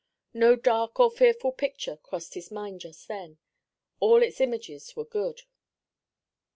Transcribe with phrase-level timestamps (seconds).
[0.33, 3.37] No dark or fearful picture crossed his mind just then;
[3.99, 5.43] all its images were good.